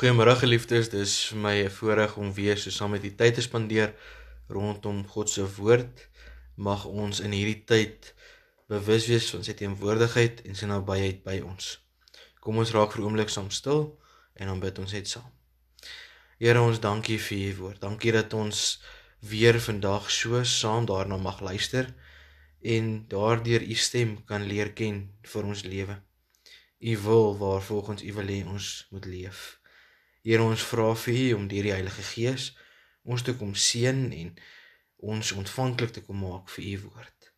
[0.00, 3.42] Goeiemôre geliefdes, dis vir my 'n voorreg om weer so saam met u tyd te
[3.42, 3.90] spandeer
[4.48, 6.08] rondom God se woord.
[6.56, 8.14] Mag ons in hierdie tyd
[8.66, 11.84] bewus wees van sy teenwoordigheid en sy nabyheid by ons.
[12.40, 14.00] Kom ons raak vir 'n oomblik saam stil
[14.40, 15.30] en dan bid ons net saam.
[16.38, 17.80] Here ons dankie vir u woord.
[17.80, 18.80] Dankie dat ons
[19.20, 21.94] weer vandag so saam daarna mag luister
[22.62, 26.02] en daardeur u stem kan leer ken vir ons lewe.
[26.80, 29.59] U wil waar volgens u wil hê ons moet leef.
[30.22, 32.50] Here ons vra vir U om deur die Heilige Gees
[33.02, 34.34] ons te kom seën en
[35.12, 37.32] ons ontvanklik te kom maak vir U woord.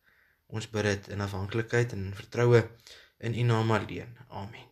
[0.51, 2.65] Ons bid dit in afhanklikheid en vertroue
[3.23, 4.17] in U naam alleen.
[4.29, 4.69] Amen.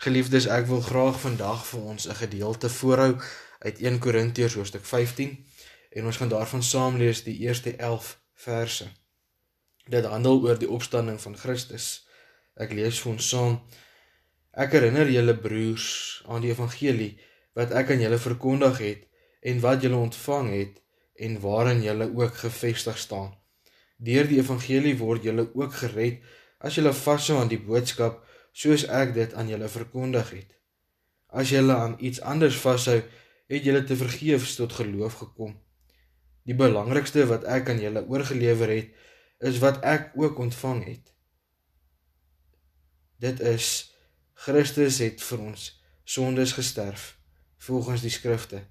[0.00, 3.20] Geliefdes, ek wil graag vandag vir ons 'n gedeelte voorhou
[3.58, 5.46] uit 1 Korintiërs hoofstuk 15
[5.90, 8.86] en ons gaan daarvan saam lees die eerste 11 verse.
[9.88, 12.06] Dit handel oor die opstanding van Christus.
[12.54, 13.60] Ek lees vir ons saam
[14.50, 15.88] Ek herinner julle broers
[16.26, 17.12] aan die evangelie
[17.54, 19.04] wat ek aan julle verkondig het
[19.46, 20.80] en wat julle ontvang het
[21.14, 23.36] en waarin julle ook gefestig staan.
[23.96, 26.24] Deur die evangelie word julle ook gered
[26.58, 30.50] as julle vashou aan die boodskap soos ek dit aan julle verkondig het.
[31.30, 32.98] As julle aan iets anders vashou,
[33.50, 35.54] het julle te vergeefs tot geloof gekom.
[36.42, 38.90] Die belangrikste wat ek aan julle oorgelewer het,
[39.38, 41.14] is wat ek ook ontvang het.
[43.22, 43.89] Dit is
[44.40, 45.62] Christus het vir ons
[46.08, 47.02] sondes gesterf
[47.60, 48.62] volgens die skrifte.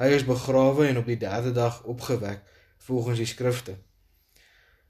[0.00, 2.46] Hy is begrawe en op die 3de dag opgewek
[2.86, 3.74] volgens die skrifte.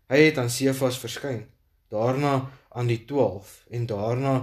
[0.06, 1.48] Hy het aan Sefas verskyn,
[1.90, 4.34] daarna aan die 12 en daarna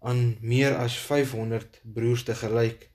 [0.00, 2.88] aan meer as 500 broers te gelyk,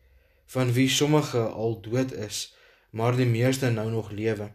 [0.50, 2.56] van wie sommige al dood is,
[2.90, 4.50] maar die meeste nou nog lewe.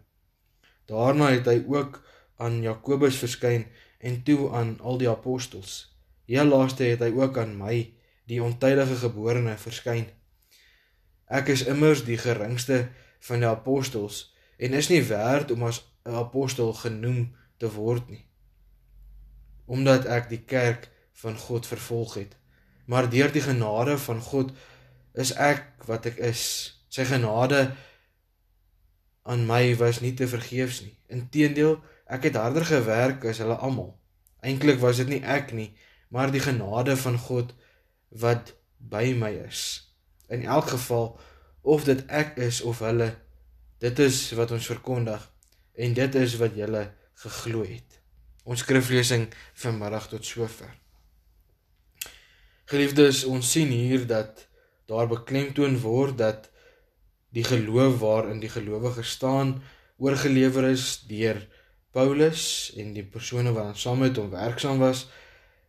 [0.91, 2.03] Daarna het hy ook
[2.35, 3.69] aan Jakobus verskyn
[4.03, 6.00] en toe aan al die apostels.
[6.31, 7.77] Heel laaste het hy ook aan my,
[8.31, 10.07] die ontydige geborene, verskyn.
[11.27, 12.85] Ek is immers die geringste
[13.27, 14.29] van die apostels
[14.63, 18.25] en is nie werd om as 'n apostel genoem te word nie.
[19.67, 22.37] Omdat ek die kerk van God vervolg het,
[22.87, 24.53] maar deur die genade van God
[25.15, 26.43] is ek wat ek is.
[26.89, 27.75] Sy genade
[29.23, 30.97] aan my was nie te vergeefs nie.
[31.07, 33.99] Inteendeel, ek het harder gewerk as hulle almal.
[34.41, 35.71] Eintlik was dit nie ek nie,
[36.11, 37.55] maar die genade van God
[38.23, 39.63] wat by my is.
[40.29, 41.15] In elk geval
[41.63, 43.13] of dit ek is of hulle,
[43.79, 45.27] dit is wat ons verkondig
[45.75, 46.89] en dit is wat julle
[47.23, 48.01] geglo het.
[48.45, 49.29] Ons skriflesing
[49.63, 50.73] vanmiddag tot sover.
[52.71, 54.47] Geliefdes, ons sien hier dat
[54.91, 56.51] daar beklemtoon word dat
[57.31, 59.61] die geloof waarin die gelowige staan
[59.99, 61.39] oorgelewer is deur
[61.95, 65.07] Paulus en die persone wat saam met hom werksaam was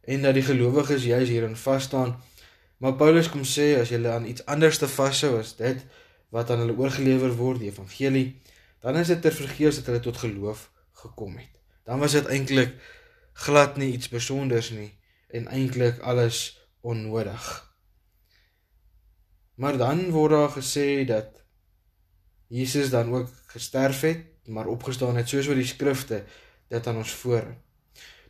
[0.01, 2.15] en dat die gelowiges juis hierin vas staan.
[2.77, 5.83] Maar Paulus kom sê as jy aan iets anders te vashou as dit
[6.33, 8.41] wat aan hulle oorgelewer word, die evangelie,
[8.81, 10.69] dan is dit ter vergeefs dat hulle tot geloof
[11.03, 11.51] gekom het.
[11.85, 12.73] Dan was dit eintlik
[13.33, 14.89] glad nie iets spesiaals nie
[15.29, 17.45] en eintlik alles onnodig.
[19.55, 21.43] Maar dan word daar gesê dat
[22.47, 26.23] Jesus dan ook gesterf het, maar opgestaan het soos wat die skrifte
[26.67, 27.55] dit aan ons voorhou.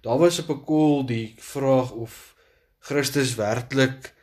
[0.02, 2.36] Daar was op 'n kol die vraag of
[2.80, 4.14] Christus werklik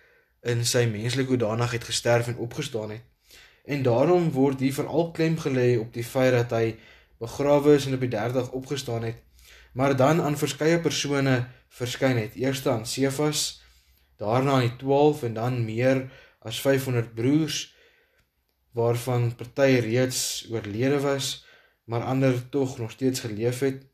[0.43, 3.03] in sy menslike hoedanigheid gesterf en opgestaan het.
[3.65, 6.77] En daarom word hier veral klem gelê op die feit dat hy
[7.19, 9.17] begrawe is en op die 30 opgestaan het,
[9.73, 12.35] maar dan aan verskeie persone verskyn het.
[12.35, 13.63] Eers aan Sefas,
[14.17, 17.75] daarna aan die 12 en dan meer as 500 broers
[18.71, 21.45] waarvan party reeds oorlede was,
[21.85, 23.87] maar ander tog nog steeds geleef het.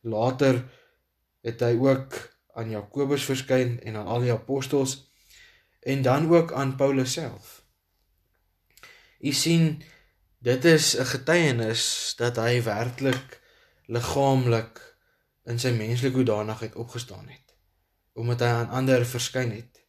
[0.00, 0.64] Later
[1.42, 2.18] het hy ook
[2.54, 4.98] aan Jakobus verskyn en aan al die apostels
[5.82, 7.62] en dan ook aan Paulus self.
[9.20, 9.82] U sien
[10.38, 13.40] dit is 'n getuienis dat hy werklik
[13.86, 14.80] liggaamlik
[15.44, 17.42] in sy menslike hoedanigheid opgestaan het
[18.12, 19.80] omdat hy aan ander verskyn het.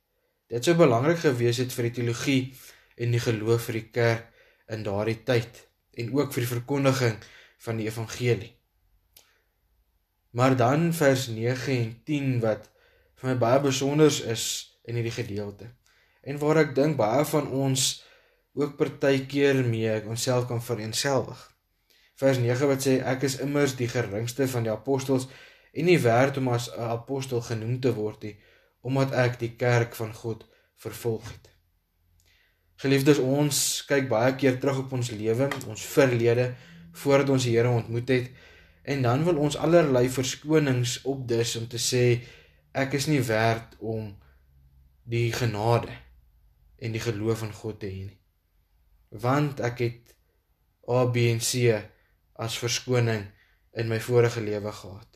[0.47, 2.41] Dit sou belangrik gewees het vir die teologie
[2.95, 4.29] en die geloof vir die kerk
[4.71, 5.67] in daardie tyd
[5.99, 7.17] en ook vir die verkondiging
[7.65, 8.53] van die evangelie.
[10.33, 12.69] Maar dan vers 9 en 10 wat
[13.21, 14.45] vir my baie besonder is
[14.83, 15.69] in hierdie gedeelte.
[16.25, 18.03] En waar ek dink baie van ons
[18.57, 21.39] ook partykeer mee onsself kan vereenselwig.
[22.17, 25.29] Vers 9 wat sê ek is immers die geringste van die apostels
[25.73, 28.35] en nie werd om as 'n apostel genoem te word nie
[28.83, 30.43] omdat ek die kerk van God
[30.75, 31.49] vervolg het.
[32.83, 36.49] Geliefdes, ons kyk baie keer terug op ons lewe, ons verlede
[36.91, 38.27] voordat ons die Here ontmoet het
[38.83, 42.03] En dan wil ons allerlei verskonings opdis om te sê
[42.71, 44.11] ek is nie werd om
[45.07, 45.91] die genade
[46.83, 48.19] en die geloof in God te hê nie.
[49.23, 50.15] Want ek het
[50.89, 51.71] A, B en C
[52.35, 53.27] as verskoning
[53.79, 55.07] in my vorige lewe gehad.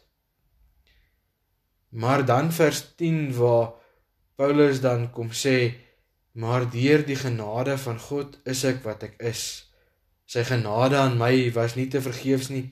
[1.90, 3.74] Maar dan vers 10 waar
[4.36, 5.74] Paulus dan kom sê
[6.38, 9.42] maar deur die genade van God is ek wat ek is.
[10.30, 12.68] Sy genade aan my was nie te vergeefs nie.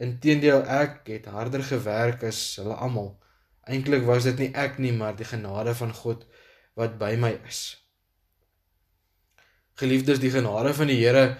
[0.00, 3.12] Inteendeel ek het harder gewerk as hulle almal.
[3.68, 6.24] Eintlik was dit nie ek nie, maar die genade van God
[6.78, 7.60] wat by my is.
[9.80, 11.36] Geliefdes, die genade van die Here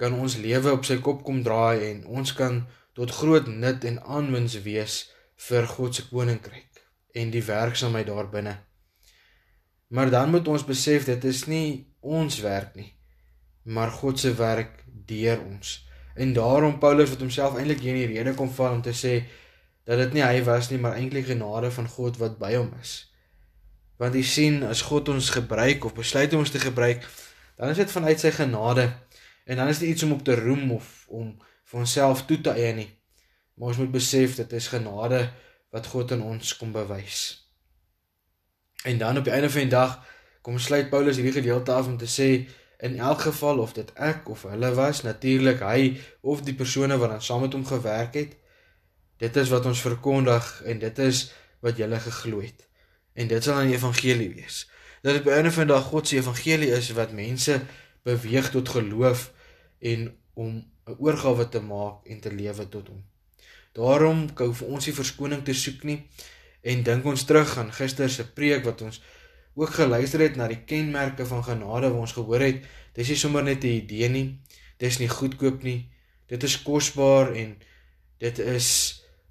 [0.00, 2.62] kan ons lewe op sy kop kom draai en ons kan
[2.96, 5.00] tot groot nut en aanwins wees
[5.48, 6.80] vir God se koninkryk
[7.18, 8.54] en die werksaamheid daarbinne.
[9.88, 11.68] Maar dan moet ons besef dit is nie
[12.00, 12.90] ons werk nie,
[13.64, 15.87] maar God se werk deur ons.
[16.18, 19.20] En daarom Paulus wat homself eintlik hier in die rede kom val om te sê
[19.86, 22.96] dat dit nie hy was nie, maar eintlik genade van God wat by hom is.
[24.02, 27.06] Want jy sien, as God ons gebruik of besluit om ons te gebruik,
[27.58, 28.90] dan is dit vanuit sy genade
[29.48, 31.32] en dan is dit iets om op te roem of om
[31.70, 32.90] vir onsself toe te eien nie.
[33.56, 35.22] Maar ons moet besef dit is genade
[35.74, 37.22] wat God in ons kom bewys.
[38.84, 39.98] En dan op die einde van die dag
[40.42, 42.28] kom sluit Paulus hierdie gedeelte af om te sê
[42.78, 47.10] in elk geval of dit ek of hulle was, natuurlik hy of die persone wat
[47.10, 48.36] dan saam met hom gewerk het,
[49.18, 51.24] dit is wat ons verkondig en dit is
[51.64, 52.68] wat julle geglo het.
[53.18, 54.68] En dit sal dan die evangelie wees.
[55.02, 57.60] Dat dit by einde van dag God se evangelie is wat mense
[58.06, 59.30] beweeg tot geloof
[59.82, 63.02] en om 'n oorgawe te maak en te lewe tot hom.
[63.72, 66.06] Daarom kou vir ons die verskoning te soek nie
[66.60, 69.02] en dink ons terug aan gister se preek wat ons
[69.58, 72.62] ook geluister het na die kenmerke van genade wat ons gehoor het.
[72.94, 74.38] Dis nie sommer net 'n idee nie.
[74.78, 75.90] Dis nie goedkoop nie.
[76.26, 77.56] Dit is kosbaar en
[78.18, 78.68] dit is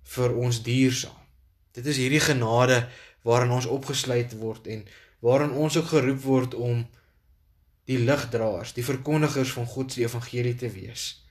[0.04, 1.24] vir ons duursaam.
[1.72, 2.88] Dit is hierdie genade
[3.22, 4.86] waarin ons opgesluit word en
[5.20, 6.88] waarin ons ook geroep word om
[7.86, 11.24] die ligdraers, die verkondigers van God se evangelie te wees.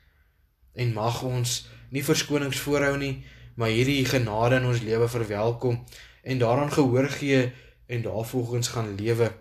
[0.73, 3.25] En mag ons nie verskonings voorhou nie,
[3.57, 5.85] maar hierdie genade in ons lewe verwelkom
[6.23, 7.53] en daaraan gehoor gee
[7.87, 9.33] en daarvolgens gaan lewe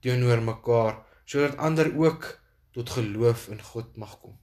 [0.00, 2.40] teenoor mekaar sodat ander ook
[2.70, 4.38] tot geloof in God mag kom.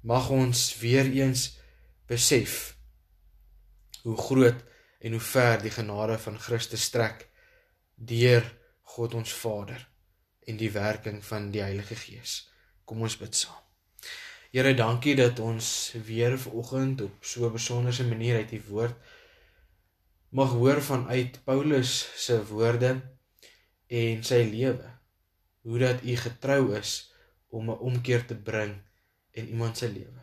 [0.00, 1.58] Mag ons weer eens
[2.06, 2.76] besef
[4.02, 4.64] hoe groot
[4.98, 7.28] en hoe ver die genade van Christus strek
[7.94, 8.46] deur
[8.82, 9.88] God ons Vader
[10.46, 12.46] en die werking van die Heilige Gees.
[12.84, 13.62] Kom ons bid saam.
[14.54, 15.68] Here, dankie dat ons
[16.06, 18.94] weer vanoggend op so 'n besonderse manier uit die woord
[20.36, 21.92] mag hoor vanuit Paulus
[22.24, 22.90] se woorde
[23.86, 24.90] en sy lewe.
[25.64, 26.90] Hoe dat u getrou is
[27.48, 28.74] om 'n omkeer te bring
[29.30, 30.20] in iemand se lewe.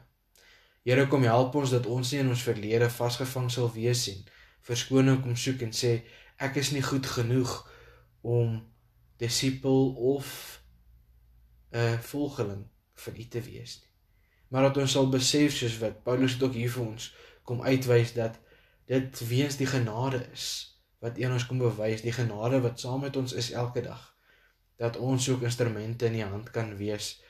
[0.83, 4.25] Here, kom help ons dat ons nie in ons verlede vasgevang sal wees en
[4.61, 6.01] verskoning kom soek en sê
[6.37, 7.69] ek is nie goed genoeg
[8.21, 8.71] om
[9.17, 10.61] disipel of
[11.71, 13.93] 'n volgeling van u te wees nie
[14.53, 18.13] maar dat ons sal besef soos wat Paulus dit ook hier vir ons kom uitwys
[18.13, 18.37] dat
[18.85, 20.47] dit weens die genade is
[21.03, 24.09] wat een ons kom bewys die genade wat saam met ons is elke dag
[24.77, 27.21] dat ons ook instrumente in die hand kan wees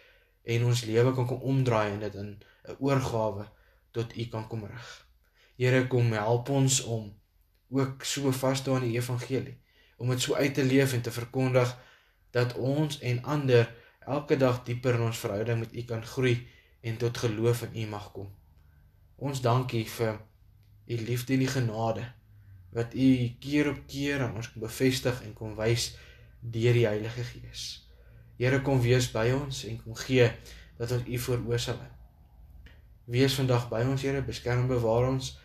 [0.44, 2.32] en ons lewe kan kom omdraai en dit in
[2.68, 3.46] 'n oorgawe
[3.92, 5.08] tot U kan kom rig.
[5.56, 7.14] Here kom help ons om
[7.70, 9.62] ook so vas te aan die evangelie
[9.98, 11.78] om dit so uit te leef en te verkondig
[12.32, 16.48] dat ons en ander elke dag dieper in ons verhouding met U kan groei
[16.82, 18.34] en tot geloof in U mag kom.
[19.16, 20.20] Ons dankie vir
[20.86, 22.06] U liefde en U genade
[22.74, 25.94] wat U keer op keer aan ons kom bevestig en kom wys
[26.42, 27.84] deur die Heilige Gees.
[28.38, 30.26] Here kom wees by ons en kom gee
[30.80, 31.92] dat ons U vooroor sal hou.
[33.14, 35.36] Wees vandag by ons Here, beskerm bewaar ons,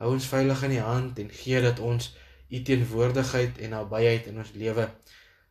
[0.00, 2.12] hou ons veilig in U hand en gee dat ons
[2.52, 4.88] U teenwoordigheid en nabyheid in ons lewe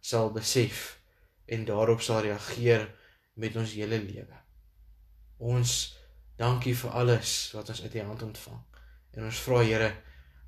[0.01, 0.97] sal besef
[1.51, 2.89] en daarop sal reageer
[3.37, 4.41] met ons hele lewe.
[5.37, 5.77] Ons
[6.41, 8.61] dankie vir alles wat ons uit U hand ontvang.
[9.15, 9.91] En ons vra Here,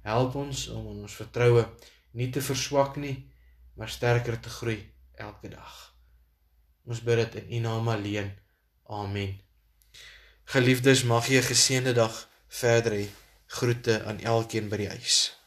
[0.07, 1.65] help ons om in ons vertroue
[2.19, 3.15] nie te verswak nie,
[3.75, 4.79] maar sterker te groei
[5.19, 5.73] elke dag.
[6.85, 8.31] Ons bid dit in U naam alleen.
[8.89, 9.39] Amen.
[10.53, 12.15] Geliefdes, mag jy 'n geseënde dag
[12.47, 13.05] verder hê.
[13.47, 15.42] Groete aan elkeen by die huis.